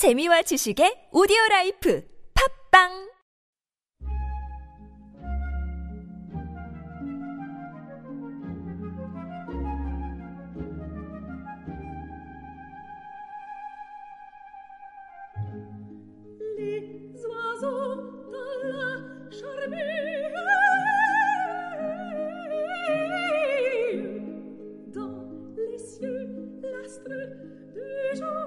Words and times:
재미와 0.00 0.40
지식의 0.48 1.12
오디오 1.12 1.36
라이프 1.50 2.00
팝빵 2.32 2.88
Dans 24.94 25.28
les 25.68 25.76
cieux 25.76 26.24
l'astre 26.64 27.12
du 27.74 28.16
jour 28.16 28.39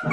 Tout 0.00 0.08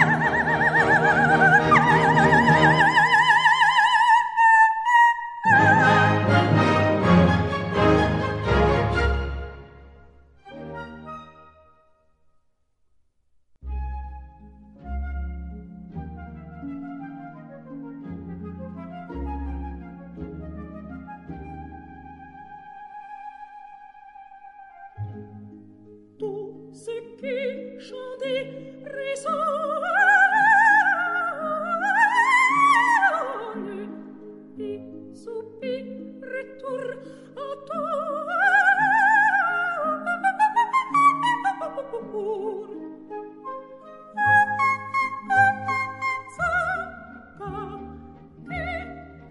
ce 26.73 26.89
qui 27.17 27.79
chantait 27.79 28.49
résonne 28.83 29.74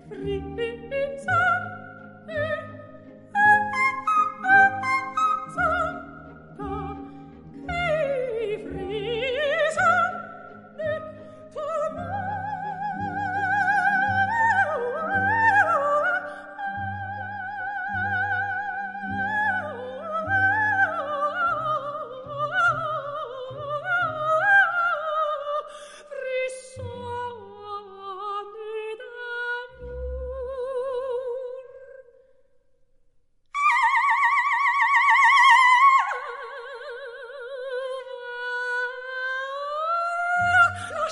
Free. 0.09 1.04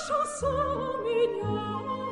касался 0.07 0.47
меня. 1.03 2.02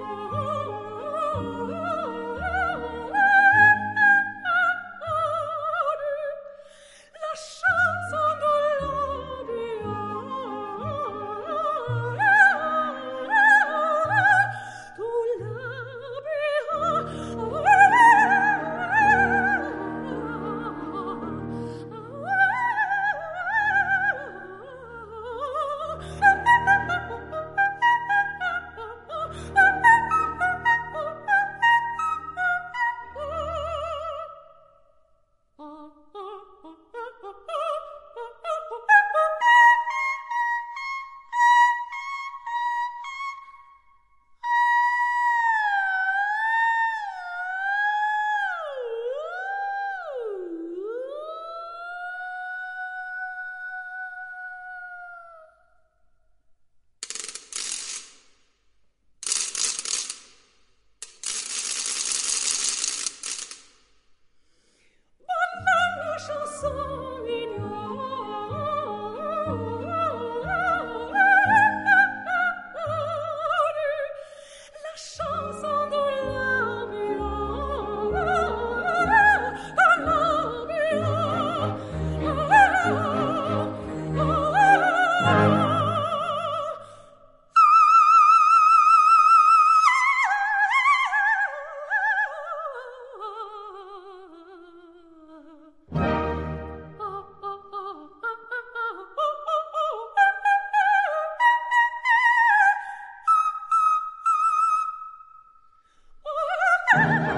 Ha 106.94 107.00
ha 107.00 107.12
ha! 107.26 107.31